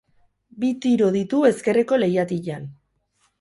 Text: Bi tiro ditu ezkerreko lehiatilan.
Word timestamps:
Bi 0.63 0.71
tiro 0.85 1.09
ditu 1.17 1.41
ezkerreko 1.51 2.01
lehiatilan. 2.05 2.67